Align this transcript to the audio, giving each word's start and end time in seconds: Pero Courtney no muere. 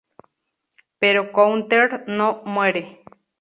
Pero 1.01 1.31
Courtney 1.31 2.05
no 2.17 2.41
muere. 2.43 3.03